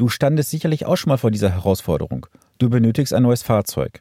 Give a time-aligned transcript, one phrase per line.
[0.00, 2.24] Du standest sicherlich auch schon mal vor dieser Herausforderung.
[2.56, 4.00] Du benötigst ein neues Fahrzeug.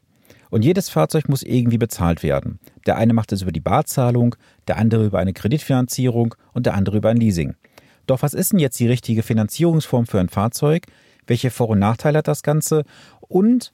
[0.50, 2.58] Und jedes Fahrzeug muss irgendwie bezahlt werden.
[2.86, 4.38] Der eine macht es über die Barzahlung,
[4.70, 7.56] der andere über eine Kreditfinanzierung und der andere über ein Leasing.
[8.08, 10.86] Doch was ist denn jetzt die richtige Finanzierungsform für ein Fahrzeug?
[11.28, 12.86] Welche Vor- und Nachteile hat das Ganze?
[13.20, 13.74] Und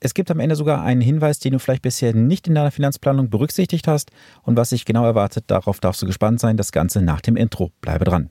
[0.00, 3.30] es gibt am Ende sogar einen Hinweis, den du vielleicht bisher nicht in deiner Finanzplanung
[3.30, 4.10] berücksichtigt hast
[4.42, 5.44] und was sich genau erwartet.
[5.46, 6.56] Darauf darfst du gespannt sein.
[6.56, 7.70] Das Ganze nach dem Intro.
[7.80, 8.30] Bleibe dran.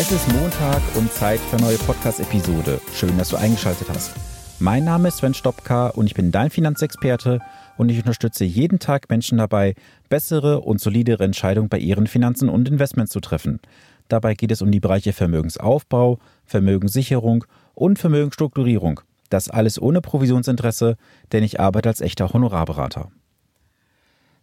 [0.00, 2.80] Es ist Montag und Zeit für eine neue Podcast-Episode.
[2.94, 4.14] Schön, dass du eingeschaltet hast.
[4.58, 7.40] Mein Name ist Sven Stopka und ich bin dein Finanzexperte
[7.76, 9.74] und ich unterstütze jeden Tag Menschen dabei,
[10.08, 13.60] bessere und solidere Entscheidungen bei ihren Finanzen und Investments zu treffen.
[14.08, 17.44] Dabei geht es um die Bereiche Vermögensaufbau, Vermögenssicherung
[17.74, 19.02] und Vermögensstrukturierung.
[19.28, 20.96] Das alles ohne Provisionsinteresse,
[21.32, 23.10] denn ich arbeite als echter Honorarberater.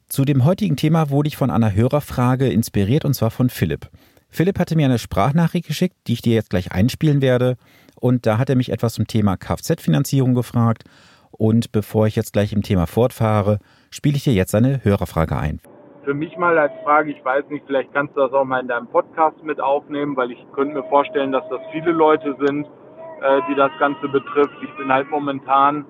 [0.07, 3.89] Zu dem heutigen Thema wurde ich von einer Hörerfrage inspiriert und zwar von Philipp.
[4.29, 7.57] Philipp hatte mir eine Sprachnachricht geschickt, die ich dir jetzt gleich einspielen werde.
[7.99, 10.83] Und da hat er mich etwas zum Thema Kfz-Finanzierung gefragt
[11.31, 15.59] und bevor ich jetzt gleich im Thema fortfahre, spiele ich dir jetzt eine Hörerfrage ein.
[16.03, 18.67] Für mich mal als Frage, ich weiß nicht, vielleicht kannst du das auch mal in
[18.67, 23.41] deinem Podcast mit aufnehmen, weil ich könnte mir vorstellen, dass das viele Leute sind, äh,
[23.49, 24.55] die das Ganze betrifft.
[24.63, 25.85] Ich bin halt momentan,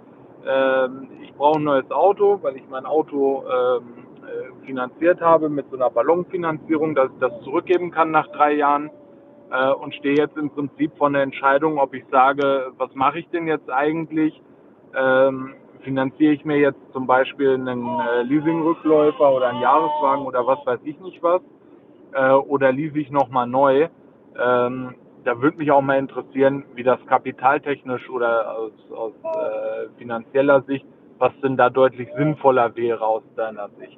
[0.45, 0.87] äh,
[1.23, 4.06] ich brauche ein neues Auto, weil ich mein Auto ähm, äh,
[4.65, 8.89] finanziert habe mit so einer Ballonfinanzierung, dass ich das zurückgeben kann nach drei Jahren
[9.51, 13.29] äh, und stehe jetzt im Prinzip vor der Entscheidung, ob ich sage, was mache ich
[13.29, 14.41] denn jetzt eigentlich?
[14.95, 20.59] ähm, finanziere ich mir jetzt zum Beispiel einen äh, Leasingrückläufer oder einen Jahreswagen oder was
[20.65, 21.41] weiß ich nicht was,
[22.13, 23.87] äh, oder lease ich nochmal neu.
[24.39, 30.61] Ähm, da würde mich auch mal interessieren, wie das kapitaltechnisch oder aus, aus äh, finanzieller
[30.63, 30.85] Sicht,
[31.17, 33.97] was denn da deutlich sinnvoller wäre aus deiner Sicht.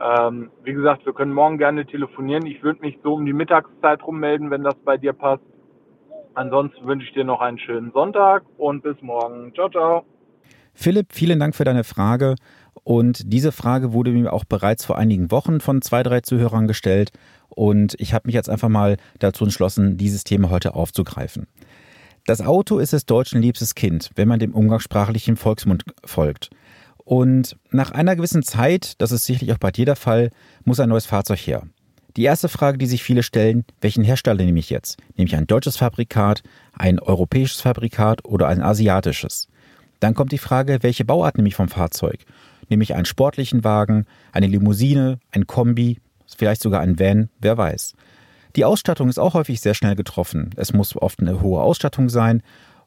[0.00, 2.46] Ähm, wie gesagt, wir können morgen gerne telefonieren.
[2.46, 5.42] Ich würde mich so um die Mittagszeit rummelden, wenn das bei dir passt.
[6.34, 9.52] Ansonsten wünsche ich dir noch einen schönen Sonntag und bis morgen.
[9.54, 10.04] Ciao, ciao.
[10.74, 12.36] Philipp, vielen Dank für deine Frage.
[12.84, 17.10] Und diese Frage wurde mir auch bereits vor einigen Wochen von zwei, drei Zuhörern gestellt.
[17.48, 21.46] Und ich habe mich jetzt einfach mal dazu entschlossen, dieses Thema heute aufzugreifen.
[22.26, 26.50] Das Auto ist des Deutschen liebstes Kind, wenn man dem umgangssprachlichen Volksmund folgt.
[27.04, 30.30] Und nach einer gewissen Zeit, das ist sicherlich auch bei dir der Fall,
[30.64, 31.64] muss ein neues Fahrzeug her.
[32.16, 34.98] Die erste Frage, die sich viele stellen, welchen Hersteller nehme ich jetzt?
[35.16, 36.42] Nehme ich ein deutsches Fabrikat,
[36.74, 39.48] ein europäisches Fabrikat oder ein asiatisches?
[39.98, 42.18] Dann kommt die Frage, welche Bauart nehme ich vom Fahrzeug?
[42.68, 46.00] Nehme ich einen sportlichen Wagen, eine Limousine, ein Kombi,
[46.36, 47.94] vielleicht sogar ein Van, wer weiß.
[48.56, 50.50] Die Ausstattung ist auch häufig sehr schnell getroffen.
[50.56, 52.42] Es muss oft eine hohe Ausstattung sein.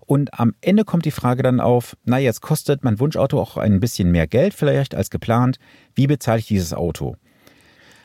[0.06, 3.80] Und am Ende kommt die Frage dann auf, na jetzt kostet mein Wunschauto auch ein
[3.80, 5.58] bisschen mehr Geld vielleicht als geplant.
[5.96, 7.16] Wie bezahle ich dieses Auto?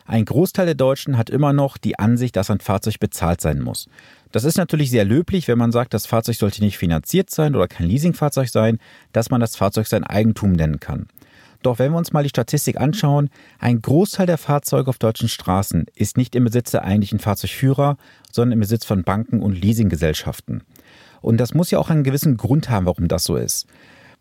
[0.06, 3.88] Ein Großteil der Deutschen hat immer noch die Ansicht, dass ein Fahrzeug bezahlt sein muss.
[4.32, 7.68] Das ist natürlich sehr löblich, wenn man sagt, das Fahrzeug sollte nicht finanziert sein oder
[7.68, 8.78] kein Leasingfahrzeug sein,
[9.12, 11.06] dass man das Fahrzeug sein Eigentum nennen kann.
[11.62, 13.28] Doch wenn wir uns mal die Statistik anschauen,
[13.58, 17.96] ein Großteil der Fahrzeuge auf deutschen Straßen ist nicht im Besitz der eigentlichen Fahrzeugführer,
[18.32, 20.62] sondern im Besitz von Banken und Leasinggesellschaften.
[21.20, 23.66] Und das muss ja auch einen gewissen Grund haben, warum das so ist.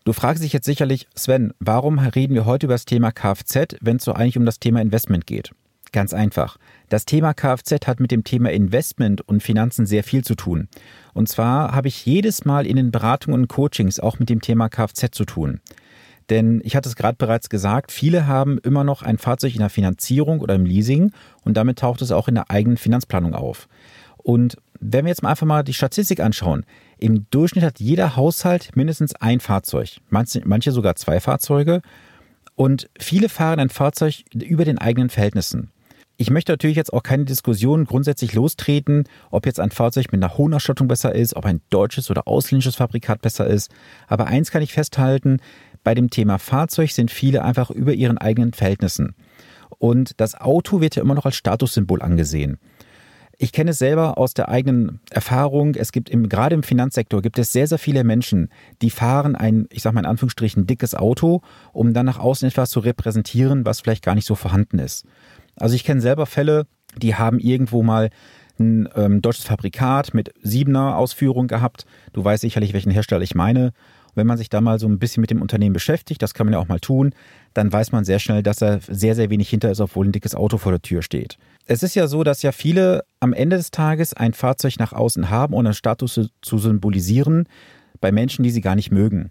[0.05, 3.97] Du fragst dich jetzt sicherlich, Sven, warum reden wir heute über das Thema Kfz, wenn
[3.97, 5.51] es so eigentlich um das Thema Investment geht?
[5.91, 6.57] Ganz einfach.
[6.89, 10.67] Das Thema Kfz hat mit dem Thema Investment und Finanzen sehr viel zu tun.
[11.13, 14.69] Und zwar habe ich jedes Mal in den Beratungen und Coachings auch mit dem Thema
[14.69, 15.61] Kfz zu tun.
[16.29, 19.71] Denn ich hatte es gerade bereits gesagt, viele haben immer noch ein Fahrzeug in der
[19.71, 21.11] Finanzierung oder im Leasing
[21.43, 23.67] und damit taucht es auch in der eigenen Finanzplanung auf.
[24.17, 26.65] Und wenn wir jetzt mal einfach mal die Statistik anschauen,
[26.99, 31.81] im Durchschnitt hat jeder Haushalt mindestens ein Fahrzeug, manche, manche sogar zwei Fahrzeuge.
[32.55, 35.71] Und viele fahren ein Fahrzeug über den eigenen Verhältnissen.
[36.17, 40.37] Ich möchte natürlich jetzt auch keine Diskussion grundsätzlich lostreten, ob jetzt ein Fahrzeug mit einer
[40.37, 43.71] hohen Ausstattung besser ist, ob ein deutsches oder ausländisches Fabrikat besser ist.
[44.07, 45.39] Aber eins kann ich festhalten,
[45.85, 49.15] bei dem Thema Fahrzeug sind viele einfach über ihren eigenen Verhältnissen.
[49.77, 52.59] Und das Auto wird ja immer noch als Statussymbol angesehen.
[53.41, 55.75] Ich kenne es selber aus der eigenen Erfahrung.
[55.75, 58.49] Es gibt im, gerade im Finanzsektor gibt es sehr, sehr viele Menschen,
[58.81, 61.41] die fahren ein, ich sage mal in Anführungsstrichen, dickes Auto,
[61.71, 65.05] um dann nach außen etwas zu repräsentieren, was vielleicht gar nicht so vorhanden ist.
[65.55, 68.09] Also ich kenne selber Fälle, die haben irgendwo mal
[68.59, 71.85] ein ähm, deutsches Fabrikat mit siebener Ausführung gehabt.
[72.11, 73.71] Du weißt sicherlich, welchen Hersteller ich meine.
[74.15, 76.53] Wenn man sich da mal so ein bisschen mit dem Unternehmen beschäftigt, das kann man
[76.53, 77.13] ja auch mal tun,
[77.53, 80.35] dann weiß man sehr schnell, dass da sehr, sehr wenig hinter ist, obwohl ein dickes
[80.35, 81.37] Auto vor der Tür steht.
[81.71, 85.29] Es ist ja so, dass ja viele am Ende des Tages ein Fahrzeug nach außen
[85.29, 87.47] haben, um einen Status zu symbolisieren
[88.01, 89.29] bei Menschen, die sie gar nicht mögen.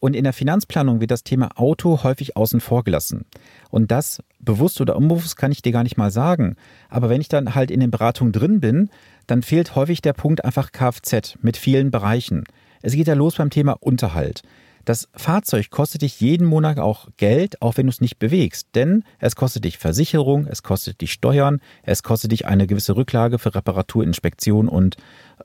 [0.00, 3.26] Und in der Finanzplanung wird das Thema Auto häufig außen vor gelassen.
[3.68, 6.56] Und das bewusst oder unbewusst kann ich dir gar nicht mal sagen.
[6.88, 8.88] Aber wenn ich dann halt in den Beratungen drin bin,
[9.26, 12.44] dann fehlt häufig der Punkt einfach Kfz mit vielen Bereichen.
[12.80, 14.40] Es geht ja los beim Thema Unterhalt.
[14.86, 18.68] Das Fahrzeug kostet dich jeden Monat auch Geld, auch wenn du es nicht bewegst.
[18.76, 23.40] Denn es kostet dich Versicherung, es kostet dich Steuern, es kostet dich eine gewisse Rücklage
[23.40, 24.96] für Reparatur, Inspektion und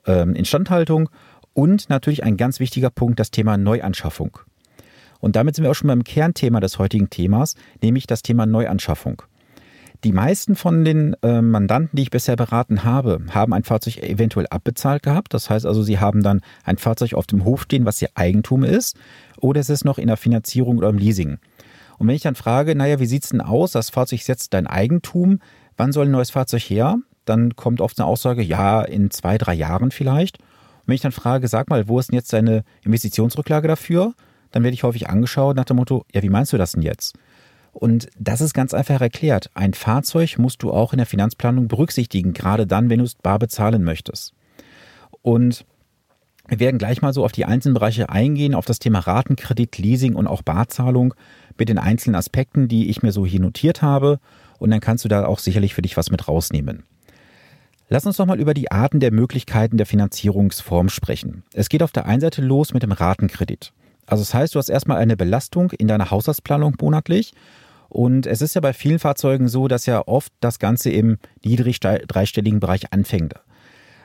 [0.06, 1.10] ähm, Instandhaltung.
[1.54, 4.38] Und natürlich ein ganz wichtiger Punkt, das Thema Neuanschaffung.
[5.18, 9.22] Und damit sind wir auch schon beim Kernthema des heutigen Themas, nämlich das Thema Neuanschaffung.
[10.04, 14.48] Die meisten von den äh, Mandanten, die ich bisher beraten habe, haben ein Fahrzeug eventuell
[14.48, 15.32] abbezahlt gehabt.
[15.32, 18.64] Das heißt also, sie haben dann ein Fahrzeug auf dem Hof stehen, was ihr Eigentum
[18.64, 18.96] ist,
[19.38, 21.38] oder es ist noch in der Finanzierung oder im Leasing.
[21.98, 23.70] Und wenn ich dann frage, naja, wie sieht's denn aus?
[23.70, 25.38] Das Fahrzeug ist jetzt dein Eigentum.
[25.76, 26.96] Wann soll ein neues Fahrzeug her?
[27.24, 30.38] Dann kommt oft eine Aussage, ja, in zwei, drei Jahren vielleicht.
[30.38, 34.14] Und wenn ich dann frage, sag mal, wo ist denn jetzt deine Investitionsrücklage dafür?
[34.50, 37.14] Dann werde ich häufig angeschaut nach dem Motto, ja, wie meinst du das denn jetzt?
[37.72, 39.50] Und das ist ganz einfach erklärt.
[39.54, 43.38] Ein Fahrzeug musst du auch in der Finanzplanung berücksichtigen, gerade dann, wenn du es bar
[43.38, 44.34] bezahlen möchtest.
[45.22, 45.64] Und
[46.48, 50.14] wir werden gleich mal so auf die einzelnen Bereiche eingehen, auf das Thema Ratenkredit, Leasing
[50.14, 51.14] und auch Barzahlung
[51.56, 54.18] mit den einzelnen Aspekten, die ich mir so hier notiert habe.
[54.58, 56.82] Und dann kannst du da auch sicherlich für dich was mit rausnehmen.
[57.88, 61.42] Lass uns doch mal über die Arten der Möglichkeiten der Finanzierungsform sprechen.
[61.52, 63.72] Es geht auf der einen Seite los mit dem Ratenkredit.
[64.06, 67.34] Also das heißt, du hast erstmal eine Belastung in deiner Haushaltsplanung monatlich.
[67.92, 71.78] Und es ist ja bei vielen Fahrzeugen so, dass ja oft das Ganze im niedrig
[71.78, 73.34] dreistelligen Bereich anfängt.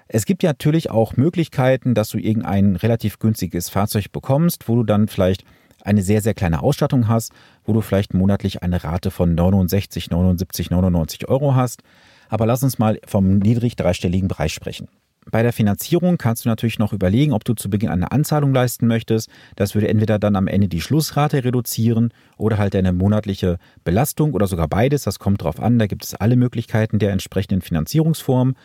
[0.09, 4.83] Es gibt ja natürlich auch Möglichkeiten, dass du irgendein relativ günstiges Fahrzeug bekommst, wo du
[4.83, 5.45] dann vielleicht
[5.83, 7.31] eine sehr, sehr kleine Ausstattung hast,
[7.63, 11.81] wo du vielleicht monatlich eine Rate von 69, 79, 99 Euro hast.
[12.27, 14.89] Aber lass uns mal vom niedrig dreistelligen Bereich sprechen.
[15.29, 18.87] Bei der Finanzierung kannst du natürlich noch überlegen, ob du zu Beginn eine Anzahlung leisten
[18.87, 19.29] möchtest.
[19.55, 24.47] Das würde entweder dann am Ende die Schlussrate reduzieren oder halt deine monatliche Belastung oder
[24.47, 25.03] sogar beides.
[25.03, 25.79] Das kommt drauf an.
[25.79, 28.55] Da gibt es alle Möglichkeiten der entsprechenden Finanzierungsform.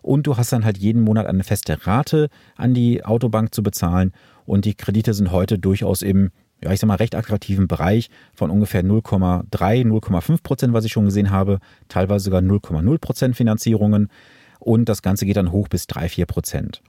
[0.00, 4.12] Und du hast dann halt jeden Monat eine feste Rate an die Autobank zu bezahlen.
[4.44, 6.30] Und die Kredite sind heute durchaus im,
[6.62, 9.46] ja, ich sag mal, recht attraktiven Bereich von ungefähr 0,3,
[9.84, 11.58] 0,5 Prozent, was ich schon gesehen habe.
[11.88, 14.08] Teilweise sogar 0,0 Prozent Finanzierungen
[14.62, 16.82] und das Ganze geht dann hoch bis 3, 4 Prozent.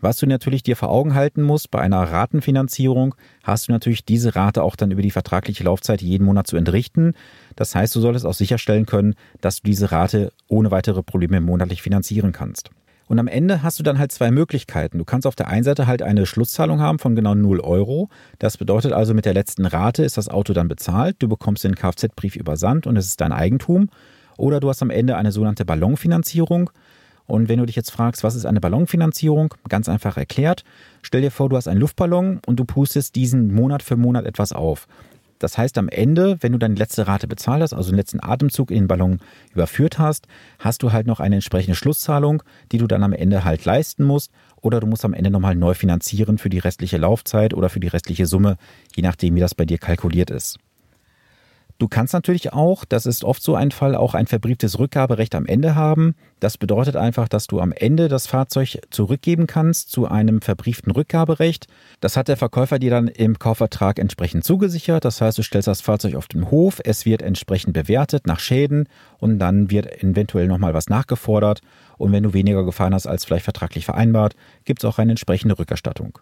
[0.00, 4.36] Was du natürlich dir vor Augen halten musst, bei einer Ratenfinanzierung hast du natürlich diese
[4.36, 7.14] Rate auch dann über die vertragliche Laufzeit jeden Monat zu entrichten.
[7.56, 11.80] Das heißt, du solltest auch sicherstellen können, dass du diese Rate ohne weitere Probleme monatlich
[11.80, 12.68] finanzieren kannst.
[13.06, 14.98] Und am Ende hast du dann halt zwei Möglichkeiten.
[14.98, 18.08] Du kannst auf der einen Seite halt eine Schlusszahlung haben von genau 0 Euro.
[18.38, 21.16] Das bedeutet also, mit der letzten Rate ist das Auto dann bezahlt.
[21.18, 23.88] Du bekommst den Kfz-Brief übersandt und es ist dein Eigentum.
[24.36, 26.70] Oder du hast am Ende eine sogenannte Ballonfinanzierung.
[27.26, 29.54] Und wenn du dich jetzt fragst, was ist eine Ballonfinanzierung?
[29.68, 30.64] Ganz einfach erklärt.
[31.02, 34.52] Stell dir vor, du hast einen Luftballon und du pustest diesen Monat für Monat etwas
[34.52, 34.86] auf.
[35.38, 38.70] Das heißt, am Ende, wenn du deine letzte Rate bezahlt hast, also den letzten Atemzug
[38.70, 39.18] in den Ballon
[39.52, 40.26] überführt hast,
[40.58, 42.42] hast du halt noch eine entsprechende Schlusszahlung,
[42.72, 44.30] die du dann am Ende halt leisten musst.
[44.60, 47.88] Oder du musst am Ende nochmal neu finanzieren für die restliche Laufzeit oder für die
[47.88, 48.56] restliche Summe,
[48.94, 50.58] je nachdem, wie das bei dir kalkuliert ist.
[51.78, 55.44] Du kannst natürlich auch, das ist oft so ein Fall, auch ein verbrieftes Rückgaberecht am
[55.44, 56.14] Ende haben.
[56.38, 61.66] Das bedeutet einfach, dass du am Ende das Fahrzeug zurückgeben kannst zu einem verbrieften Rückgaberecht.
[62.00, 65.04] Das hat der Verkäufer dir dann im Kaufvertrag entsprechend zugesichert.
[65.04, 68.88] Das heißt, du stellst das Fahrzeug auf den Hof, es wird entsprechend bewertet nach Schäden
[69.18, 71.60] und dann wird eventuell nochmal was nachgefordert.
[71.98, 75.58] Und wenn du weniger gefahren hast als vielleicht vertraglich vereinbart, gibt es auch eine entsprechende
[75.58, 76.20] Rückerstattung.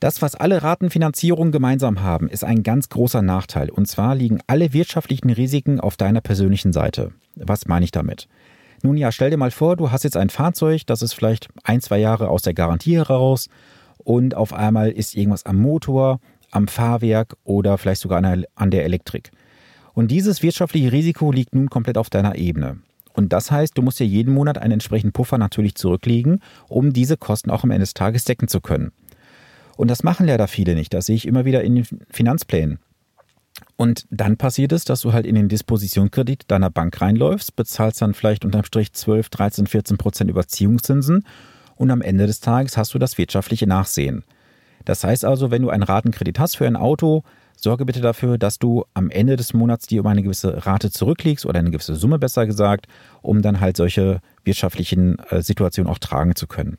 [0.00, 3.70] Das, was alle Ratenfinanzierungen gemeinsam haben, ist ein ganz großer Nachteil.
[3.70, 7.12] Und zwar liegen alle wirtschaftlichen Risiken auf deiner persönlichen Seite.
[7.36, 8.28] Was meine ich damit?
[8.82, 11.80] Nun ja, stell dir mal vor, du hast jetzt ein Fahrzeug, das ist vielleicht ein,
[11.80, 13.48] zwei Jahre aus der Garantie heraus
[13.96, 16.20] und auf einmal ist irgendwas am Motor,
[16.50, 19.30] am Fahrwerk oder vielleicht sogar an der Elektrik.
[19.94, 22.78] Und dieses wirtschaftliche Risiko liegt nun komplett auf deiner Ebene.
[23.14, 27.16] Und das heißt, du musst dir jeden Monat einen entsprechenden Puffer natürlich zurücklegen, um diese
[27.16, 28.92] Kosten auch am Ende des Tages decken zu können.
[29.76, 30.94] Und das machen leider viele nicht.
[30.94, 32.78] Das sehe ich immer wieder in den Finanzplänen.
[33.76, 38.14] Und dann passiert es, dass du halt in den Dispositionskredit deiner Bank reinläufst, bezahlst dann
[38.14, 41.24] vielleicht unterm Strich 12, 13, 14 Prozent Überziehungszinsen
[41.76, 44.24] und am Ende des Tages hast du das wirtschaftliche Nachsehen.
[44.84, 47.22] Das heißt also, wenn du einen Ratenkredit hast für ein Auto,
[47.56, 51.46] sorge bitte dafür, dass du am Ende des Monats dir um eine gewisse Rate zurücklegst
[51.46, 52.86] oder eine gewisse Summe besser gesagt,
[53.22, 56.78] um dann halt solche wirtschaftlichen äh, Situationen auch tragen zu können.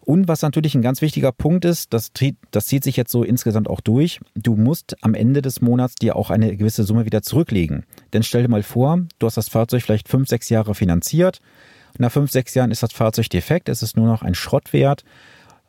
[0.00, 2.10] Und was natürlich ein ganz wichtiger Punkt ist, das,
[2.50, 6.16] das zieht sich jetzt so insgesamt auch durch, du musst am Ende des Monats dir
[6.16, 7.84] auch eine gewisse Summe wieder zurücklegen.
[8.12, 11.40] Denn stell dir mal vor, du hast das Fahrzeug vielleicht fünf, sechs Jahre finanziert.
[11.98, 15.04] Nach fünf, sechs Jahren ist das Fahrzeug defekt, es ist nur noch ein Schrottwert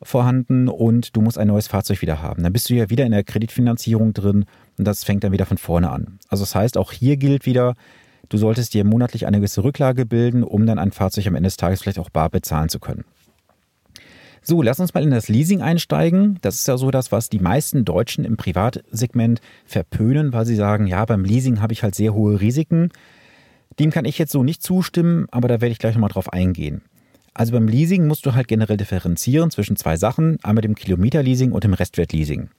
[0.03, 2.43] vorhanden und du musst ein neues Fahrzeug wieder haben.
[2.43, 4.45] Dann bist du ja wieder in der Kreditfinanzierung drin
[4.77, 6.19] und das fängt dann wieder von vorne an.
[6.29, 7.75] Also das heißt, auch hier gilt wieder,
[8.29, 11.57] du solltest dir monatlich eine gewisse Rücklage bilden, um dann ein Fahrzeug am Ende des
[11.57, 13.03] Tages vielleicht auch bar bezahlen zu können.
[14.43, 16.39] So, lass uns mal in das Leasing einsteigen.
[16.41, 20.87] Das ist ja so das, was die meisten Deutschen im Privatsegment verpönen, weil sie sagen,
[20.87, 22.89] ja, beim Leasing habe ich halt sehr hohe Risiken.
[23.79, 26.81] Dem kann ich jetzt so nicht zustimmen, aber da werde ich gleich nochmal drauf eingehen.
[27.33, 31.63] Also beim Leasing musst du halt generell differenzieren zwischen zwei Sachen, einmal dem Kilometerleasing und
[31.63, 32.49] dem Restwertleasing.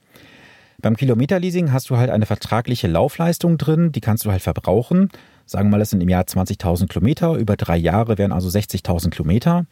[0.81, 5.11] Beim Kilometerleasing hast du halt eine vertragliche Laufleistung drin, die kannst du halt verbrauchen.
[5.47, 9.11] Sagen wir mal, das sind im Jahr 20.000 Kilometer, über drei Jahre wären also 60.000
[9.11, 9.67] Kilometer.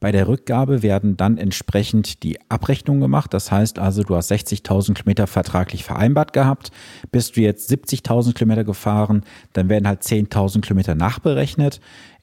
[0.00, 3.34] Bei der Rückgabe werden dann entsprechend die Abrechnungen gemacht.
[3.34, 6.70] Das heißt also, du hast 60.000 Kilometer vertraglich vereinbart gehabt.
[7.12, 11.80] Bist du jetzt 70.000 Kilometer gefahren, dann werden halt 10.000 Kilometer nachberechnet.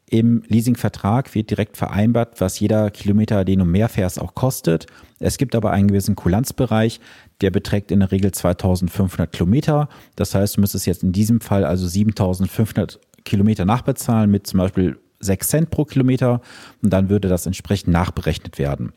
[0.10, 4.88] Im Leasingvertrag wird direkt vereinbart, was jeder Kilometer, den du mehr fährst, auch kostet.
[5.19, 7.00] Es gibt aber einen gewissen Kulanzbereich,
[7.41, 9.89] der beträgt in der Regel 2500 Kilometer.
[10.15, 14.98] Das heißt, du müsstest jetzt in diesem Fall also 7500 Kilometer nachbezahlen mit zum Beispiel
[15.19, 16.41] 6 Cent pro Kilometer
[16.81, 18.93] und dann würde das entsprechend nachberechnet werden.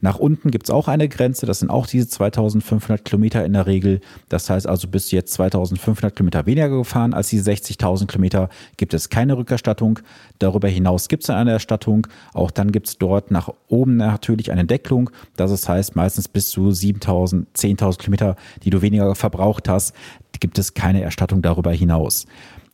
[0.00, 3.66] Nach unten gibt es auch eine Grenze, das sind auch diese 2500 Kilometer in der
[3.66, 4.00] Regel.
[4.28, 8.94] Das heißt also, bist du jetzt 2500 Kilometer weniger gefahren als diese 60.000 Kilometer, gibt
[8.94, 10.00] es keine Rückerstattung.
[10.38, 12.06] Darüber hinaus gibt es eine Erstattung.
[12.32, 15.10] Auch dann gibt es dort nach oben natürlich eine Decklung.
[15.36, 19.94] Das heißt, meistens bis zu 7.000, 10.000 Kilometer, die du weniger verbraucht hast,
[20.40, 22.26] gibt es keine Erstattung darüber hinaus.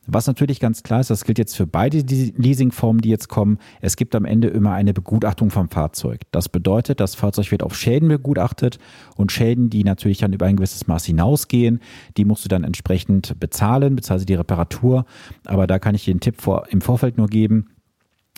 [0.07, 3.57] Was natürlich ganz klar ist, das gilt jetzt für beide Leasingformen, die jetzt kommen.
[3.81, 6.21] Es gibt am Ende immer eine Begutachtung vom Fahrzeug.
[6.31, 8.77] Das bedeutet, das Fahrzeug wird auf Schäden begutachtet
[9.15, 11.79] und Schäden, die natürlich dann über ein gewisses Maß hinausgehen,
[12.17, 15.05] die musst du dann entsprechend bezahlen, beziehungsweise die Reparatur.
[15.45, 17.74] Aber da kann ich dir den Tipp vor, im Vorfeld nur geben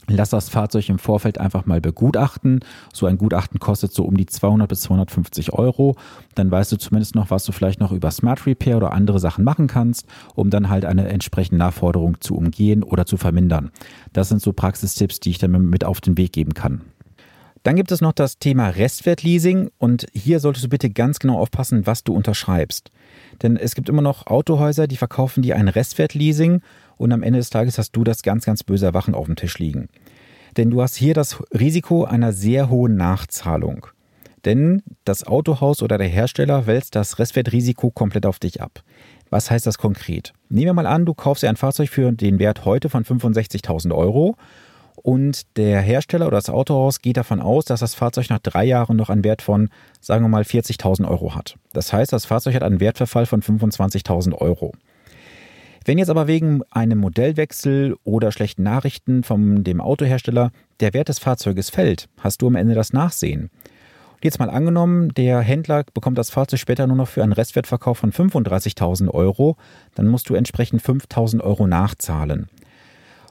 [0.10, 2.62] Lass das Fahrzeug im Vorfeld einfach mal begutachten.
[2.94, 5.98] So ein Gutachten kostet so um die 200 bis 250 Euro.
[6.34, 9.44] Dann weißt du zumindest noch, was du vielleicht noch über Smart Repair oder andere Sachen
[9.44, 13.72] machen kannst, um dann halt eine entsprechende Nachforderung zu umgehen oder zu vermindern.
[14.14, 16.82] Das sind so Praxistipps, die ich dann mit auf den Weg geben kann.
[17.64, 21.86] Dann gibt es noch das Thema Restwertleasing und hier solltest du bitte ganz genau aufpassen,
[21.86, 22.92] was du unterschreibst.
[23.42, 26.62] Denn es gibt immer noch Autohäuser, die verkaufen dir ein Restwertleasing
[26.98, 29.60] und am Ende des Tages hast du das ganz, ganz böse Erwachen auf dem Tisch
[29.60, 29.90] liegen.
[30.58, 33.88] Denn du hast hier das Risiko einer sehr hohen Nachzahlung.
[34.46, 38.84] Denn das Autohaus oder der Hersteller wälzt das Restwertrisiko komplett auf dich ab.
[39.30, 40.34] Was heißt das konkret?
[40.50, 43.94] Nehmen wir mal an, du kaufst dir ein Fahrzeug für den Wert heute von 65.000
[43.94, 44.36] Euro
[44.96, 48.98] und der Hersteller oder das Autohaus geht davon aus, dass das Fahrzeug nach drei Jahren
[48.98, 49.70] noch einen Wert von,
[50.02, 51.56] sagen wir mal, 40.000 Euro hat.
[51.72, 54.74] Das heißt, das Fahrzeug hat einen Wertverfall von 25.000 Euro.
[55.88, 60.52] Wenn jetzt aber wegen einem Modellwechsel oder schlechten Nachrichten von dem Autohersteller
[60.82, 63.44] der Wert des Fahrzeuges fällt, hast du am Ende das Nachsehen.
[63.44, 68.00] Und jetzt mal angenommen, der Händler bekommt das Fahrzeug später nur noch für einen Restwertverkauf
[68.00, 69.56] von 35.000 Euro,
[69.96, 72.50] dann musst du entsprechend 5.000 Euro nachzahlen.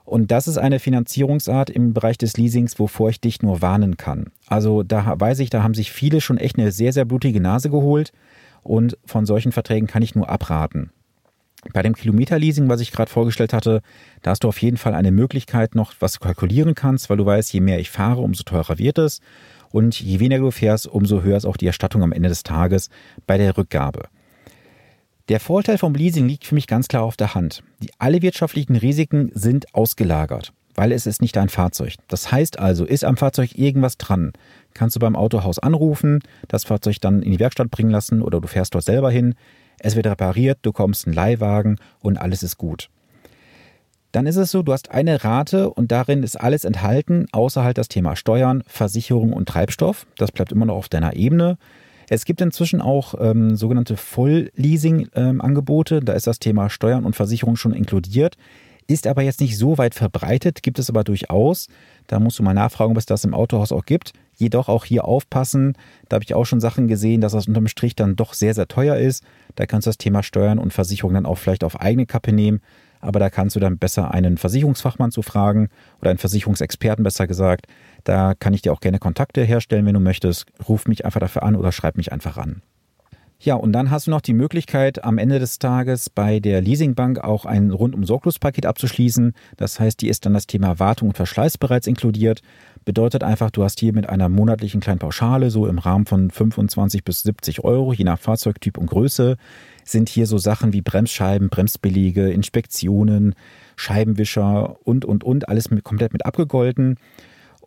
[0.06, 4.30] Und das ist eine Finanzierungsart im Bereich des Leasings, wovor ich dich nur warnen kann.
[4.46, 7.68] Also da weiß ich, da haben sich viele schon echt eine sehr, sehr blutige Nase
[7.68, 8.12] geholt
[8.62, 10.90] und von solchen Verträgen kann ich nur abraten.
[11.72, 13.82] Bei dem Kilometerleasing, was ich gerade vorgestellt hatte,
[14.22, 17.26] da hast du auf jeden Fall eine Möglichkeit noch, was du kalkulieren kannst, weil du
[17.26, 19.20] weißt, je mehr ich fahre, umso teurer wird es.
[19.70, 22.88] Und je weniger du fährst, umso höher ist auch die Erstattung am Ende des Tages
[23.26, 24.04] bei der Rückgabe.
[25.28, 27.64] Der Vorteil vom Leasing liegt für mich ganz klar auf der Hand.
[27.82, 31.94] Die, alle wirtschaftlichen Risiken sind ausgelagert, weil es ist nicht dein Fahrzeug.
[32.06, 34.32] Das heißt also, ist am Fahrzeug irgendwas dran,
[34.72, 38.46] kannst du beim Autohaus anrufen, das Fahrzeug dann in die Werkstatt bringen lassen oder du
[38.46, 39.34] fährst dort selber hin.
[39.86, 42.90] Es wird repariert, du kommst einen Leihwagen und alles ist gut.
[44.10, 47.78] Dann ist es so, du hast eine Rate und darin ist alles enthalten, außer halt
[47.78, 50.08] das Thema Steuern, Versicherung und Treibstoff.
[50.16, 51.56] Das bleibt immer noch auf deiner Ebene.
[52.08, 55.98] Es gibt inzwischen auch ähm, sogenannte Voll-Leasing-Angebote.
[55.98, 58.36] Ähm, da ist das Thema Steuern und Versicherung schon inkludiert.
[58.88, 61.68] Ist aber jetzt nicht so weit verbreitet, gibt es aber durchaus.
[62.08, 64.14] Da musst du mal nachfragen, ob es das im Autohaus auch gibt.
[64.36, 65.74] Jedoch auch hier aufpassen.
[66.08, 68.68] Da habe ich auch schon Sachen gesehen, dass das unterm Strich dann doch sehr, sehr
[68.68, 69.24] teuer ist.
[69.54, 72.60] Da kannst du das Thema Steuern und Versicherung dann auch vielleicht auf eigene Kappe nehmen.
[73.00, 75.68] Aber da kannst du dann besser einen Versicherungsfachmann zu fragen
[76.00, 77.66] oder einen Versicherungsexperten besser gesagt.
[78.04, 80.46] Da kann ich dir auch gerne Kontakte herstellen, wenn du möchtest.
[80.68, 82.62] Ruf mich einfach dafür an oder schreib mich einfach an.
[83.38, 87.18] Ja, und dann hast du noch die Möglichkeit, am Ende des Tages bei der Leasingbank
[87.18, 89.34] auch ein rundum-sorglos-Paket abzuschließen.
[89.58, 92.40] Das heißt, die ist dann das Thema Wartung und Verschleiß bereits inkludiert.
[92.86, 97.04] Bedeutet einfach, du hast hier mit einer monatlichen kleinen Pauschale, so im Rahmen von 25
[97.04, 99.36] bis 70 Euro, je nach Fahrzeugtyp und Größe,
[99.84, 103.34] sind hier so Sachen wie Bremsscheiben, Bremsbelege, Inspektionen,
[103.76, 106.96] Scheibenwischer und, und, und, alles mit, komplett mit abgegolten.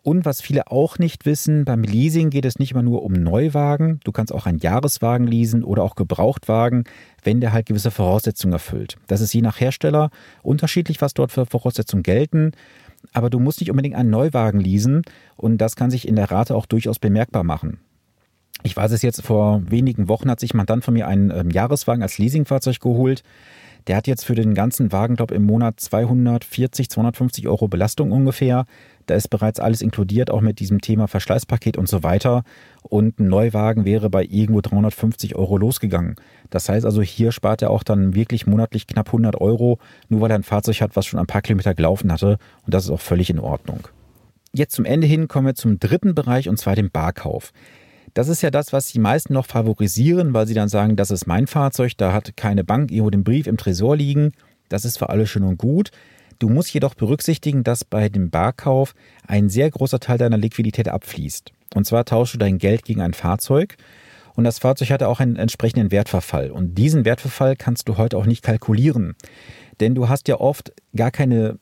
[0.02, 4.00] Und was viele auch nicht wissen, beim Leasing geht es nicht immer nur um Neuwagen.
[4.04, 6.84] Du kannst auch einen Jahreswagen leasen oder auch Gebrauchtwagen,
[7.22, 8.96] wenn der halt gewisse Voraussetzungen erfüllt.
[9.08, 10.10] Das ist je nach Hersteller
[10.42, 12.52] unterschiedlich, was dort für Voraussetzungen gelten.
[13.12, 15.02] Aber du musst nicht unbedingt einen Neuwagen leasen
[15.36, 17.78] und das kann sich in der Rate auch durchaus bemerkbar machen.
[18.62, 21.50] Ich weiß es jetzt, vor wenigen Wochen hat sich man dann von mir einen ähm,
[21.50, 23.22] Jahreswagen als Leasingfahrzeug geholt.
[23.86, 28.66] Der hat jetzt für den ganzen Wagen, glaube im Monat 240, 250 Euro Belastung ungefähr.
[29.06, 32.44] Da ist bereits alles inkludiert, auch mit diesem Thema Verschleißpaket und so weiter.
[32.82, 36.16] Und ein Neuwagen wäre bei irgendwo 350 Euro losgegangen.
[36.50, 40.30] Das heißt also, hier spart er auch dann wirklich monatlich knapp 100 Euro, nur weil
[40.30, 42.38] er ein Fahrzeug hat, was schon ein paar Kilometer gelaufen hatte.
[42.64, 43.88] Und das ist auch völlig in Ordnung.
[44.52, 47.52] Jetzt zum Ende hin kommen wir zum dritten Bereich und zwar dem Barkauf.
[48.14, 51.26] Das ist ja das, was die meisten noch favorisieren, weil sie dann sagen, das ist
[51.26, 54.32] mein Fahrzeug, da hat keine Bank irgendwo den Brief im Tresor liegen.
[54.68, 55.90] Das ist für alle schön und gut.
[56.38, 58.94] Du musst jedoch berücksichtigen, dass bei dem Barkauf
[59.26, 61.52] ein sehr großer Teil deiner Liquidität abfließt.
[61.74, 63.76] Und zwar tauschst du dein Geld gegen ein Fahrzeug
[64.34, 66.50] und das Fahrzeug hatte auch einen entsprechenden Wertverfall.
[66.50, 69.14] Und diesen Wertverfall kannst du heute auch nicht kalkulieren.
[69.80, 71.58] Denn du hast ja oft gar keine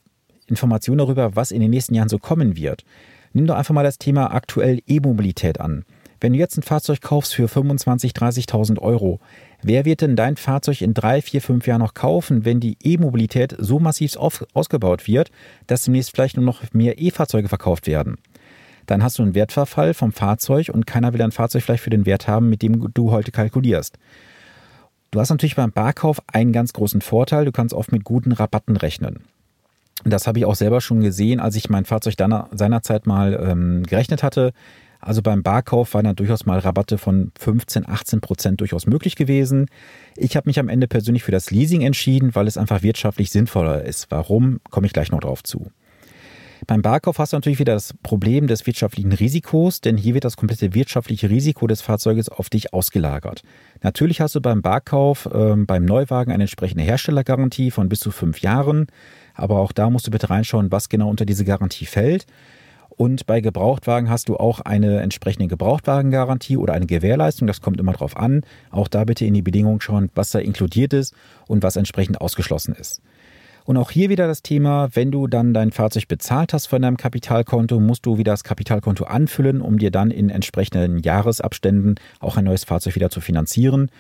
[0.46, 2.84] Information darüber, was in den nächsten Jahren so kommen wird.
[3.32, 5.84] Nimm doch einfach mal das Thema aktuell E-Mobilität an.
[6.20, 9.20] Wenn du jetzt ein Fahrzeug kaufst für 25.000, 30.000 Euro,
[9.62, 13.54] wer wird denn dein Fahrzeug in drei, vier, fünf Jahren noch kaufen, wenn die E-Mobilität
[13.58, 15.30] so massiv ausgebaut wird,
[15.68, 18.16] dass demnächst vielleicht nur noch mehr E-Fahrzeuge verkauft werden?
[18.86, 22.06] Dann hast du einen Wertverfall vom Fahrzeug und keiner will ein Fahrzeug vielleicht für den
[22.06, 23.98] Wert haben, mit dem du heute kalkulierst.
[25.10, 28.76] Du hast natürlich beim Barkauf einen ganz großen Vorteil, du kannst oft mit guten Rabatten
[28.76, 29.20] rechnen.
[30.04, 32.14] Das habe ich auch selber schon gesehen, als ich mein Fahrzeug
[32.52, 34.52] seinerzeit mal ähm, gerechnet hatte.
[35.00, 39.66] Also beim Barkauf waren dann durchaus mal Rabatte von 15, 18 Prozent durchaus möglich gewesen.
[40.16, 43.84] Ich habe mich am Ende persönlich für das Leasing entschieden, weil es einfach wirtschaftlich sinnvoller
[43.84, 44.10] ist.
[44.10, 45.70] Warum, komme ich gleich noch drauf zu.
[46.66, 50.36] Beim Barkauf hast du natürlich wieder das Problem des wirtschaftlichen Risikos, denn hier wird das
[50.36, 53.42] komplette wirtschaftliche Risiko des Fahrzeuges auf dich ausgelagert.
[53.82, 58.40] Natürlich hast du beim Barkauf äh, beim Neuwagen eine entsprechende Herstellergarantie von bis zu fünf
[58.40, 58.86] Jahren,
[59.34, 62.26] aber auch da musst du bitte reinschauen, was genau unter diese Garantie fällt.
[62.98, 67.46] Und bei Gebrauchtwagen hast du auch eine entsprechende Gebrauchtwagengarantie oder eine Gewährleistung.
[67.46, 68.42] Das kommt immer drauf an.
[68.72, 71.14] Auch da bitte in die Bedingungen schauen, was da inkludiert ist
[71.46, 73.00] und was entsprechend ausgeschlossen ist.
[73.64, 76.96] Und auch hier wieder das Thema, wenn du dann dein Fahrzeug bezahlt hast von deinem
[76.96, 82.46] Kapitalkonto, musst du wieder das Kapitalkonto anfüllen, um dir dann in entsprechenden Jahresabständen auch ein
[82.46, 83.92] neues Fahrzeug wieder zu finanzieren.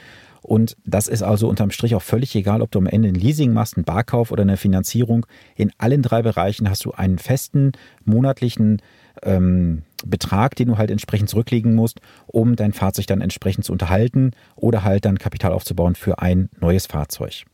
[0.48, 3.52] Und das ist also unterm Strich auch völlig egal, ob du am Ende ein Leasing
[3.52, 5.26] machst, einen Barkauf oder eine Finanzierung.
[5.56, 7.72] In allen drei Bereichen hast du einen festen
[8.06, 8.80] monatlichen
[9.22, 14.30] ähm, Betrag, den du halt entsprechend zurücklegen musst, um dein Fahrzeug dann entsprechend zu unterhalten
[14.56, 17.44] oder halt dann Kapital aufzubauen für ein neues Fahrzeug.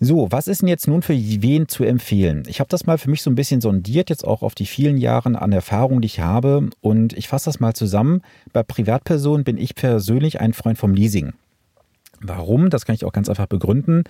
[0.00, 2.44] So, was ist denn jetzt nun für wen zu empfehlen?
[2.48, 4.96] Ich habe das mal für mich so ein bisschen sondiert, jetzt auch auf die vielen
[4.96, 6.70] Jahre an Erfahrung, die ich habe.
[6.80, 8.22] Und ich fasse das mal zusammen.
[8.54, 11.34] Bei Privatpersonen bin ich persönlich ein Freund vom Leasing.
[12.22, 12.70] Warum?
[12.70, 14.04] Das kann ich auch ganz einfach begründen.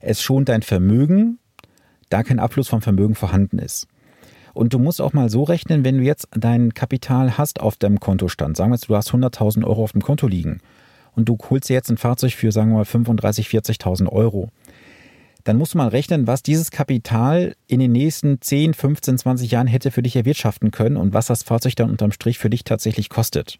[0.00, 1.38] Es schont dein Vermögen,
[2.08, 3.86] da kein Abfluss vom Vermögen vorhanden ist.
[4.54, 8.00] Und du musst auch mal so rechnen, wenn du jetzt dein Kapital hast auf deinem
[8.00, 8.56] Kontostand.
[8.56, 10.60] Sagen wir jetzt, du hast 100.000 Euro auf dem Konto liegen
[11.14, 14.50] und du holst dir jetzt ein Fahrzeug für, sagen wir mal, 35.000, 40.000 Euro
[15.48, 19.66] dann musst du mal rechnen, was dieses Kapital in den nächsten 10, 15, 20 Jahren
[19.66, 23.08] hätte für dich erwirtschaften können und was das Fahrzeug dann unterm Strich für dich tatsächlich
[23.08, 23.58] kostet.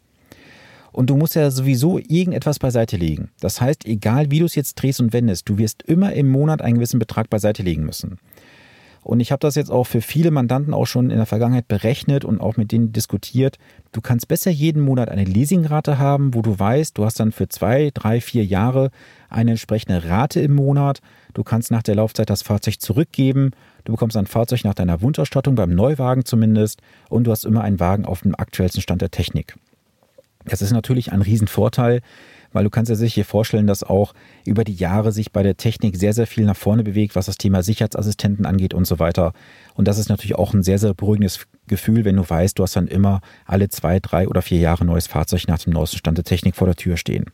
[0.91, 3.31] Und du musst ja sowieso irgendetwas beiseite legen.
[3.39, 6.61] Das heißt, egal wie du es jetzt drehst und wendest, du wirst immer im Monat
[6.61, 8.19] einen gewissen Betrag beiseite legen müssen.
[9.01, 12.25] Und ich habe das jetzt auch für viele Mandanten auch schon in der Vergangenheit berechnet
[12.25, 13.57] und auch mit denen diskutiert.
[13.91, 17.47] Du kannst besser jeden Monat eine Leasingrate haben, wo du weißt, du hast dann für
[17.47, 18.91] zwei, drei, vier Jahre
[19.29, 20.99] eine entsprechende Rate im Monat.
[21.33, 23.51] Du kannst nach der Laufzeit das Fahrzeug zurückgeben.
[23.85, 26.81] Du bekommst ein Fahrzeug nach deiner Wunschausstattung, beim Neuwagen zumindest.
[27.09, 29.55] Und du hast immer einen Wagen auf dem aktuellsten Stand der Technik.
[30.49, 32.01] Das ist natürlich ein Riesenvorteil,
[32.51, 34.13] weil du kannst dir sicher vorstellen, dass auch
[34.45, 37.37] über die Jahre sich bei der Technik sehr, sehr viel nach vorne bewegt, was das
[37.37, 39.33] Thema Sicherheitsassistenten angeht und so weiter.
[39.75, 42.75] Und das ist natürlich auch ein sehr, sehr beruhigendes Gefühl, wenn du weißt, du hast
[42.75, 46.25] dann immer alle zwei, drei oder vier Jahre neues Fahrzeug nach dem neuesten Stand der
[46.25, 47.25] Technik vor der Tür stehen.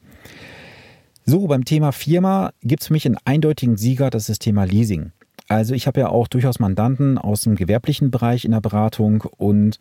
[1.25, 4.65] So, beim Thema Firma gibt es für mich einen eindeutigen Sieger, das ist das Thema
[4.65, 5.12] Leasing.
[5.47, 9.80] Also ich habe ja auch durchaus Mandanten aus dem gewerblichen Bereich in der Beratung und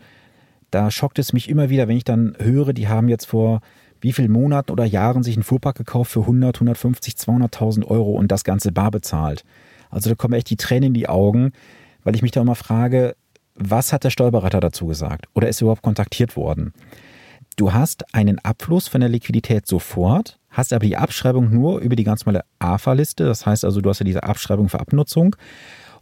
[0.75, 3.61] da schockt es mich immer wieder, wenn ich dann höre, die haben jetzt vor
[4.01, 8.31] wie viel Monaten oder Jahren sich ein Fuhrpark gekauft für 100, 150, 200.000 Euro und
[8.31, 9.45] das Ganze bar bezahlt.
[9.91, 11.53] Also da kommen echt die Tränen in die Augen,
[12.03, 13.15] weil ich mich da immer frage,
[13.55, 15.27] was hat der Steuerberater dazu gesagt?
[15.33, 16.73] Oder ist er überhaupt kontaktiert worden?
[17.57, 22.03] Du hast einen Abfluss von der Liquidität sofort, hast aber die Abschreibung nur über die
[22.03, 23.25] ganz normale AFA-Liste.
[23.25, 25.37] Das heißt also, du hast ja diese Abschreibung für Abnutzung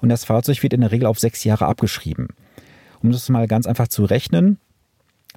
[0.00, 2.28] und das Fahrzeug wird in der Regel auf sechs Jahre abgeschrieben.
[3.02, 4.58] Um das mal ganz einfach zu rechnen,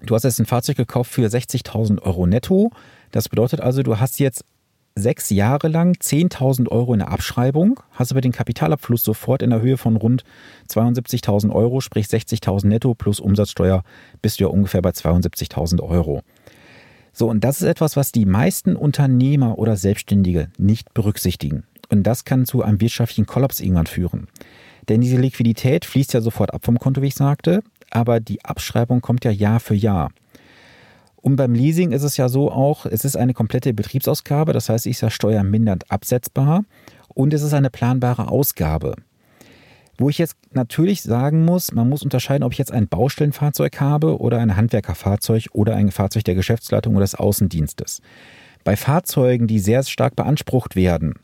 [0.04, 2.72] du hast jetzt ein Fahrzeug gekauft für 60.000 Euro netto.
[3.12, 4.46] Das bedeutet also, du hast jetzt
[4.98, 9.62] sechs Jahre lang 10.000 Euro in der Abschreibung, hast aber den Kapitalabfluss sofort in der
[9.62, 10.24] Höhe von rund
[10.70, 13.84] 72.000 Euro, sprich 60.000 netto plus Umsatzsteuer,
[14.22, 16.22] bist du ja ungefähr bei 72.000 Euro.
[17.12, 21.64] So, und das ist etwas, was die meisten Unternehmer oder Selbstständige nicht berücksichtigen.
[21.90, 24.28] Und das kann zu einem wirtschaftlichen Kollaps irgendwann führen.
[24.90, 29.02] Denn diese Liquidität fließt ja sofort ab vom Konto, wie ich sagte, aber die Abschreibung
[29.02, 30.12] kommt ja Jahr für Jahr.
[31.26, 34.86] Und beim Leasing ist es ja so auch, es ist eine komplette Betriebsausgabe, das heißt,
[34.86, 36.66] ich ist ja steuermindernd absetzbar
[37.16, 38.96] und es ist eine planbare Ausgabe.
[39.98, 44.20] Wo ich jetzt natürlich sagen muss, man muss unterscheiden, ob ich jetzt ein Baustellenfahrzeug habe
[44.20, 48.02] oder ein Handwerkerfahrzeug oder ein Fahrzeug der Geschäftsleitung oder des Außendienstes.
[48.64, 51.16] Bei Fahrzeugen, die sehr stark beansprucht werden,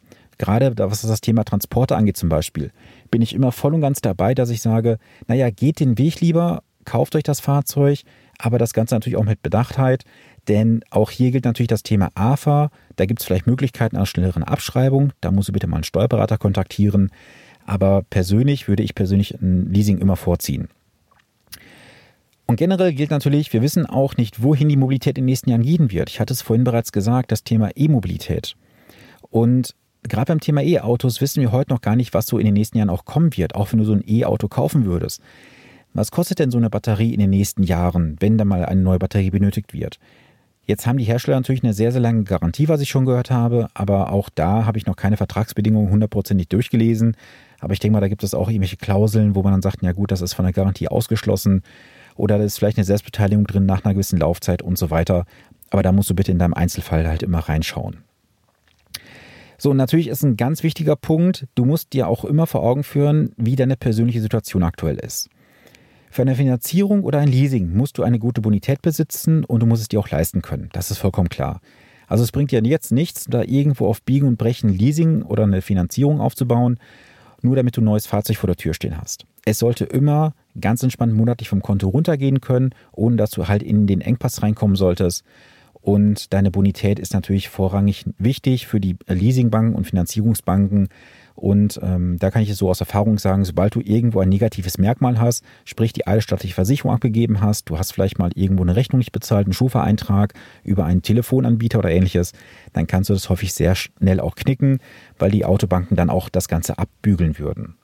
[0.42, 2.72] gerade was das Thema Transporte angeht zum Beispiel,
[3.12, 6.64] bin ich immer voll und ganz dabei, dass ich sage, naja, geht den Weg lieber,
[6.84, 8.00] kauft euch das Fahrzeug,
[8.38, 10.04] aber das Ganze natürlich auch mit Bedachtheit,
[10.48, 12.72] denn auch hier gilt natürlich das Thema AFA.
[12.96, 15.14] Da gibt es vielleicht Möglichkeiten einer schnelleren Abschreibung.
[15.22, 17.12] Da musst du bitte mal einen Steuerberater kontaktieren.
[17.66, 20.68] Aber persönlich würde ich persönlich ein Leasing immer vorziehen.
[22.48, 25.62] Und generell gilt natürlich, wir wissen auch nicht, wohin die Mobilität in den nächsten Jahren
[25.62, 26.10] gehen wird.
[26.10, 28.56] Ich hatte es vorhin bereits gesagt, das Thema E-Mobilität.
[29.30, 32.54] Und gerade beim Thema E-Autos wissen wir heute noch gar nicht, was so in den
[32.54, 35.22] nächsten Jahren auch kommen wird, auch wenn du so ein E-Auto kaufen würdest.
[35.94, 39.00] Was kostet denn so eine Batterie in den nächsten Jahren, wenn da mal eine neue
[39.00, 40.00] Batterie benötigt wird?
[40.66, 43.68] Jetzt haben die Hersteller natürlich eine sehr, sehr lange Garantie, was ich schon gehört habe,
[43.74, 47.18] aber auch da habe ich noch keine Vertragsbedingungen hundertprozentig durchgelesen.
[47.60, 49.92] Aber ich denke mal, da gibt es auch irgendwelche Klauseln, wo man dann sagt, ja
[49.92, 51.64] gut, das ist von der Garantie ausgeschlossen
[52.16, 55.26] oder da ist vielleicht eine Selbstbeteiligung drin nach einer gewissen Laufzeit und so weiter.
[55.72, 57.98] Aber da musst du bitte in deinem Einzelfall halt immer reinschauen.
[59.62, 62.84] So, und natürlich ist ein ganz wichtiger Punkt, du musst dir auch immer vor Augen
[62.84, 65.30] führen, wie deine persönliche Situation aktuell ist.
[66.10, 69.84] Für eine Finanzierung oder ein Leasing musst du eine gute Bonität besitzen und du musst
[69.84, 70.70] es dir auch leisten können.
[70.74, 71.62] Das ist vollkommen klar.
[72.08, 75.62] Also es bringt dir jetzt nichts, da irgendwo auf Biegen und Brechen Leasing oder eine
[75.62, 76.80] Finanzierung aufzubauen,
[77.44, 79.28] nur damit du ein neues Fahrzeug vor der Tür stehen hast.
[79.46, 83.86] Es sollte immer ganz entspannt monatlich vom Konto runtergehen können, ohne dass du halt in
[83.86, 85.24] den Engpass reinkommen solltest.
[85.82, 90.90] Und deine Bonität ist natürlich vorrangig wichtig für die Leasingbanken und Finanzierungsbanken,
[91.42, 94.78] und ähm, da kann ich es so aus Erfahrung sagen, sobald du irgendwo ein negatives
[94.78, 99.00] Merkmal hast, sprich die eidesstattliche Versicherung abgegeben hast, du hast vielleicht mal irgendwo eine Rechnung
[99.00, 102.34] nicht bezahlt, einen Schufa-Eintrag über einen Telefonanbieter oder ähnliches,
[102.74, 104.80] dann kannst du das häufig sehr schnell auch knicken,
[105.18, 107.76] weil die Autobanken dann auch das Ganze abbügeln würden.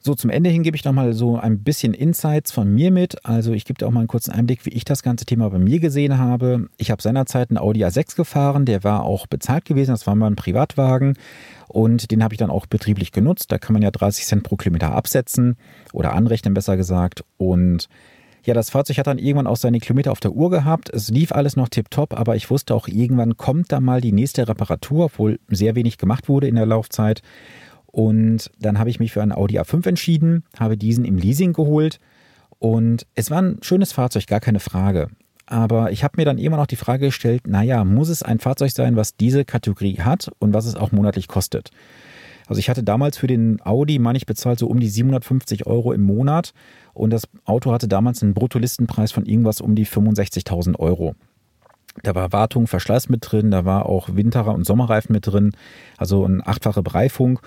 [0.00, 3.24] So, zum Ende hin gebe ich nochmal so ein bisschen Insights von mir mit.
[3.26, 5.58] Also ich gebe dir auch mal einen kurzen Einblick, wie ich das ganze Thema bei
[5.58, 6.68] mir gesehen habe.
[6.76, 10.28] Ich habe seinerzeit einen Audi A6 gefahren, der war auch bezahlt gewesen, das war mal
[10.28, 11.14] ein Privatwagen
[11.66, 13.50] und den habe ich dann auch betrieblich genutzt.
[13.50, 15.56] Da kann man ja 30 Cent pro Kilometer absetzen
[15.92, 17.24] oder anrechnen, besser gesagt.
[17.36, 17.88] Und
[18.44, 20.90] ja, das Fahrzeug hat dann irgendwann auch seine Kilometer auf der Uhr gehabt.
[20.90, 24.48] Es lief alles noch tipptopp, aber ich wusste auch, irgendwann kommt da mal die nächste
[24.48, 27.22] Reparatur, obwohl sehr wenig gemacht wurde in der Laufzeit.
[27.98, 31.98] Und dann habe ich mich für einen Audi A5 entschieden, habe diesen im Leasing geholt.
[32.60, 35.08] Und es war ein schönes Fahrzeug, gar keine Frage.
[35.46, 38.70] Aber ich habe mir dann immer noch die Frage gestellt, naja, muss es ein Fahrzeug
[38.70, 41.72] sein, was diese Kategorie hat und was es auch monatlich kostet?
[42.46, 45.92] Also ich hatte damals für den Audi, meine ich, bezahlt so um die 750 Euro
[45.92, 46.54] im Monat
[46.94, 51.16] und das Auto hatte damals einen Bruttolistenpreis von irgendwas um die 65.000 Euro.
[52.04, 55.50] Da war Wartung, Verschleiß mit drin, da war auch Winter- und Sommerreifen mit drin,
[55.96, 57.40] also eine achtfache Bereifung.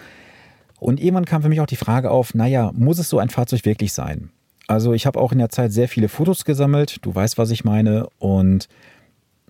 [0.82, 3.66] Und irgendwann kam für mich auch die Frage auf, naja, muss es so ein Fahrzeug
[3.66, 4.32] wirklich sein?
[4.66, 7.64] Also ich habe auch in der Zeit sehr viele Fotos gesammelt, du weißt, was ich
[7.64, 8.08] meine.
[8.18, 8.68] Und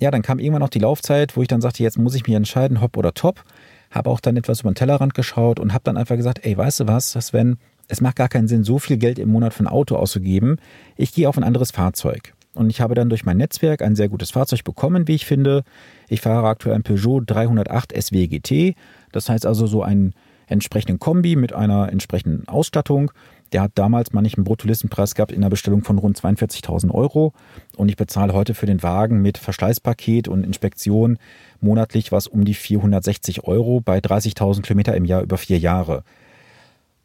[0.01, 2.35] ja, dann kam irgendwann noch die Laufzeit, wo ich dann sagte, jetzt muss ich mich
[2.35, 3.45] entscheiden, hopp oder top.
[3.91, 6.81] Habe auch dann etwas über den Tellerrand geschaut und habe dann einfach gesagt, ey, weißt
[6.81, 9.67] du was, Sven, es macht gar keinen Sinn, so viel Geld im Monat für ein
[9.67, 10.57] Auto auszugeben.
[10.97, 12.33] Ich gehe auf ein anderes Fahrzeug.
[12.55, 15.63] Und ich habe dann durch mein Netzwerk ein sehr gutes Fahrzeug bekommen, wie ich finde.
[16.09, 18.75] Ich fahre aktuell ein Peugeot 308 SW GT.
[19.13, 20.13] Das heißt also so ein
[20.51, 23.11] entsprechenden Kombi mit einer entsprechenden Ausstattung.
[23.53, 27.33] Der hat damals mal nicht einen Bruttolistenpreis gehabt in der Bestellung von rund 42.000 Euro.
[27.75, 31.17] Und ich bezahle heute für den Wagen mit Verschleißpaket und Inspektion
[31.59, 36.03] monatlich was um die 460 Euro bei 30.000 Kilometer im Jahr über vier Jahre.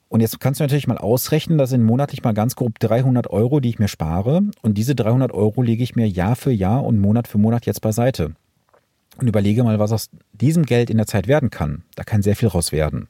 [0.09, 3.59] Und jetzt kannst du natürlich mal ausrechnen, das sind monatlich mal ganz grob 300 Euro,
[3.59, 4.43] die ich mir spare.
[4.63, 7.81] Und diese 300 Euro lege ich mir Jahr für Jahr und Monat für Monat jetzt
[7.81, 8.35] beiseite.
[9.19, 11.85] und überlege mal, was aus diesem Geld in der Zeit werden kann.
[11.95, 13.09] Da kann sehr viel raus werden.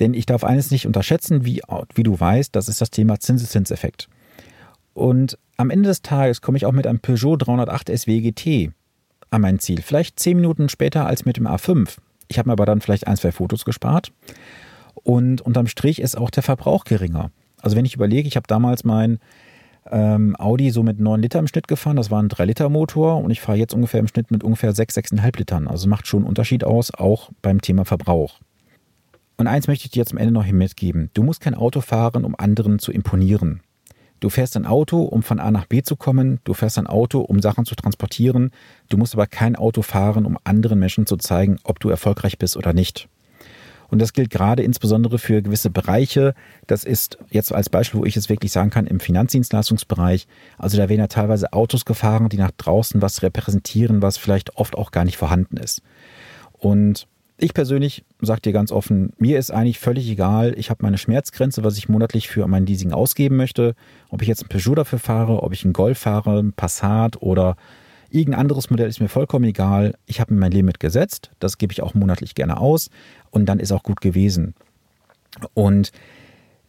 [0.00, 1.62] Denn ich darf eines nicht unterschätzen, wie,
[1.94, 4.08] wie du weißt, das ist das Thema Zinseszinseffekt.
[4.94, 8.72] Und am Ende des Tages komme ich auch mit einem Peugeot 308 SW GT
[9.30, 9.82] an mein Ziel.
[9.82, 11.96] Vielleicht zehn Minuten später als mit dem A5.
[12.28, 14.12] Ich habe mir aber dann vielleicht ein, zwei Fotos gespart.
[14.94, 17.30] Und unterm Strich ist auch der Verbrauch geringer.
[17.60, 19.18] Also wenn ich überlege, ich habe damals mein
[19.90, 23.40] ähm, Audi so mit 9 Liter im Schnitt gefahren, das war ein 3-Liter-Motor und ich
[23.40, 25.68] fahre jetzt ungefähr im Schnitt mit ungefähr 6, 6,5 Litern.
[25.68, 28.40] Also macht schon einen Unterschied aus, auch beim Thema Verbrauch.
[29.36, 31.10] Und eins möchte ich dir jetzt am Ende noch mitgeben.
[31.14, 33.60] Du musst kein Auto fahren, um anderen zu imponieren.
[34.18, 36.40] Du fährst ein Auto, um von A nach B zu kommen.
[36.44, 38.50] Du fährst ein Auto, um Sachen zu transportieren.
[38.88, 42.56] Du musst aber kein Auto fahren, um anderen Menschen zu zeigen, ob du erfolgreich bist
[42.56, 43.08] oder nicht.
[43.88, 46.34] Und das gilt gerade insbesondere für gewisse Bereiche.
[46.66, 50.26] Das ist jetzt als Beispiel, wo ich es wirklich sagen kann, im Finanzdienstleistungsbereich.
[50.58, 54.76] Also da werden ja teilweise Autos gefahren, die nach draußen was repräsentieren, was vielleicht oft
[54.76, 55.82] auch gar nicht vorhanden ist.
[56.52, 57.06] Und
[57.38, 60.54] ich persönlich sage dir ganz offen, mir ist eigentlich völlig egal.
[60.56, 63.74] Ich habe meine Schmerzgrenze, was ich monatlich für mein Leasing ausgeben möchte.
[64.08, 67.56] Ob ich jetzt ein Peugeot dafür fahre, ob ich einen Golf fahre, ein Passat oder
[68.10, 69.94] irgendein anderes Modell ist mir vollkommen egal.
[70.06, 71.30] Ich habe mir mein Limit gesetzt.
[71.38, 72.88] Das gebe ich auch monatlich gerne aus.
[73.30, 74.54] Und dann ist auch gut gewesen.
[75.52, 75.92] Und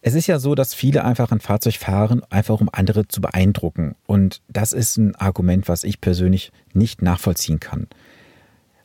[0.02, 3.96] es ist ja so, dass viele einfach ein Fahrzeug fahren, einfach um andere zu beeindrucken.
[4.06, 7.88] Und das ist ein Argument, was ich persönlich nicht nachvollziehen kann.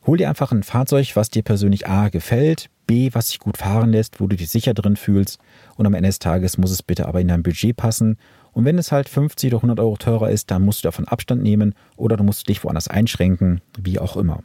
[0.05, 3.91] Hol dir einfach ein Fahrzeug, was dir persönlich A gefällt, B, was sich gut fahren
[3.91, 5.39] lässt, wo du dich sicher drin fühlst
[5.77, 8.17] und am Ende des Tages muss es bitte aber in dein Budget passen.
[8.51, 11.41] Und wenn es halt 50 oder 100 Euro teurer ist, dann musst du davon Abstand
[11.41, 14.43] nehmen oder du musst dich woanders einschränken, wie auch immer.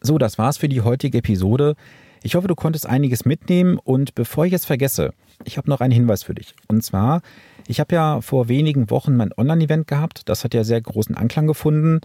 [0.00, 1.74] So, das war's für die heutige Episode.
[2.22, 5.12] Ich hoffe, du konntest einiges mitnehmen und bevor ich es vergesse,
[5.44, 6.54] ich habe noch einen Hinweis für dich.
[6.68, 7.22] Und zwar,
[7.66, 10.28] ich habe ja vor wenigen Wochen mein Online-Event gehabt.
[10.28, 12.00] Das hat ja sehr großen Anklang gefunden.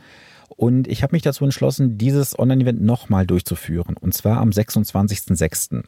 [0.49, 3.95] Und ich habe mich dazu entschlossen, dieses Online-Event nochmal durchzuführen.
[3.97, 5.83] Und zwar am 26.06.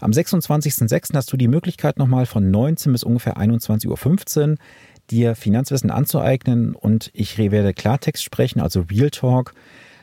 [0.00, 1.14] Am 26.06.
[1.14, 4.56] hast du die Möglichkeit nochmal von 19 bis ungefähr 21.15 Uhr
[5.10, 9.54] dir Finanzwissen anzueignen und ich werde Klartext sprechen, also Real Talk.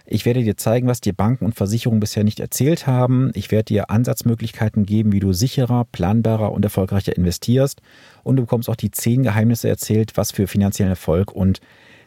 [0.06, 3.32] Ich werde dir zeigen, was dir Banken und Versicherungen bisher nicht erzählt haben.
[3.36, 7.82] Ich werde dir Ansatzmöglichkeiten geben, wie du sicherer, planbarer und erfolgreicher investierst.
[8.24, 11.62] Und du bekommst auch die zehn Geheimnisse erzählt, was für finanziellen Erfolg und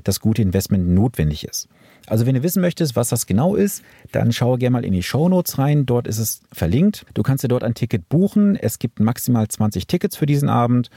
[0.05, 1.69] das gute Investment notwendig ist.
[2.07, 5.03] Also wenn du wissen möchtest, was das genau ist, dann schaue gerne mal in die
[5.03, 5.87] Show Notes rein.
[5.87, 7.07] Dort ist es verlinkt.
[7.15, 8.57] Du kannst dir dort ein Ticket buchen.
[8.57, 10.91] Es gibt maximal 20 Tickets für diesen Abend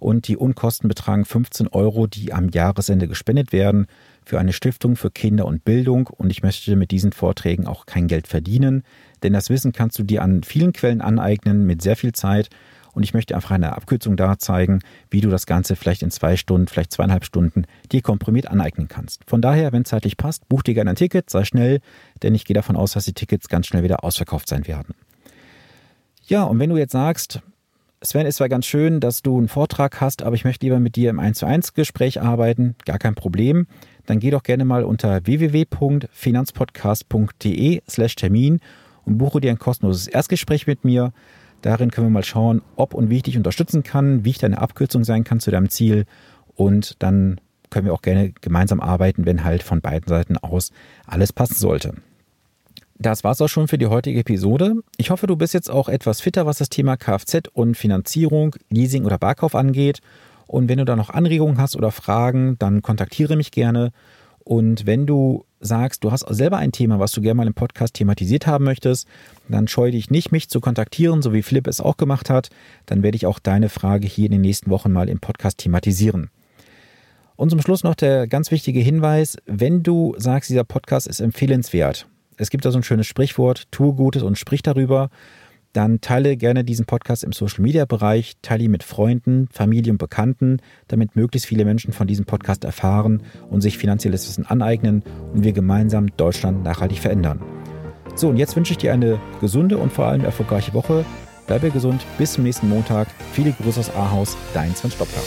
[0.00, 3.86] und die Unkosten betragen 15 Euro, die am Jahresende gespendet werden
[4.24, 6.08] für eine Stiftung für Kinder und Bildung.
[6.08, 8.82] Und ich möchte mit diesen Vorträgen auch kein Geld verdienen,
[9.22, 12.48] denn das Wissen kannst du dir an vielen Quellen aneignen mit sehr viel Zeit.
[12.92, 16.36] Und ich möchte einfach eine Abkürzung da zeigen, wie du das Ganze vielleicht in zwei
[16.36, 19.22] Stunden, vielleicht zweieinhalb Stunden dir komprimiert aneignen kannst.
[19.26, 21.80] Von daher, wenn es zeitlich passt, buch dir gerne ein Ticket, sei schnell,
[22.22, 24.94] denn ich gehe davon aus, dass die Tickets ganz schnell wieder ausverkauft sein werden.
[26.26, 27.40] Ja, und wenn du jetzt sagst,
[28.02, 30.96] Sven, ist zwar ganz schön, dass du einen Vortrag hast, aber ich möchte lieber mit
[30.96, 33.66] dir im 1 zu 1 Gespräch arbeiten, gar kein Problem.
[34.06, 38.60] Dann geh doch gerne mal unter www.finanzpodcast.de slash Termin
[39.04, 41.12] und buche dir ein kostenloses Erstgespräch mit mir.
[41.62, 44.58] Darin können wir mal schauen, ob und wie ich dich unterstützen kann, wie ich deine
[44.58, 46.06] Abkürzung sein kann zu deinem Ziel.
[46.54, 50.72] Und dann können wir auch gerne gemeinsam arbeiten, wenn halt von beiden Seiten aus
[51.06, 51.94] alles passen sollte.
[52.98, 54.74] Das war's auch schon für die heutige Episode.
[54.98, 59.06] Ich hoffe, du bist jetzt auch etwas fitter, was das Thema Kfz und Finanzierung, Leasing
[59.06, 60.00] oder Barkauf angeht.
[60.46, 63.92] Und wenn du da noch Anregungen hast oder Fragen, dann kontaktiere mich gerne.
[64.50, 67.94] Und wenn du sagst, du hast selber ein Thema, was du gerne mal im Podcast
[67.94, 69.06] thematisiert haben möchtest,
[69.48, 72.48] dann scheue dich nicht, mich zu kontaktieren, so wie Philipp es auch gemacht hat.
[72.84, 76.30] Dann werde ich auch deine Frage hier in den nächsten Wochen mal im Podcast thematisieren.
[77.36, 82.08] Und zum Schluss noch der ganz wichtige Hinweis, wenn du sagst, dieser Podcast ist empfehlenswert,
[82.36, 85.10] es gibt da so ein schönes Sprichwort, tue Gutes und sprich darüber.
[85.72, 89.98] Dann teile gerne diesen Podcast im Social Media Bereich, teile ihn mit Freunden, Familie und
[89.98, 95.44] Bekannten, damit möglichst viele Menschen von diesem Podcast erfahren und sich finanzielles Wissen aneignen und
[95.44, 97.40] wir gemeinsam Deutschland nachhaltig verändern.
[98.16, 101.04] So, und jetzt wünsche ich dir eine gesunde und vor allem erfolgreiche Woche.
[101.46, 103.08] Bleibe gesund, bis zum nächsten Montag.
[103.32, 105.22] Viele Grüße aus Ahaus, dein Sven Stoppler.